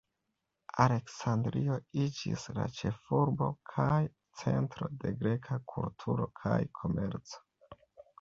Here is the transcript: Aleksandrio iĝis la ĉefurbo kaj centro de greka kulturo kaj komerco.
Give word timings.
Aleksandrio 0.83 1.75
iĝis 2.03 2.45
la 2.59 2.65
ĉefurbo 2.77 3.49
kaj 3.73 3.99
centro 4.41 4.89
de 5.05 5.13
greka 5.21 5.59
kulturo 5.75 6.27
kaj 6.41 6.57
komerco. 6.81 7.43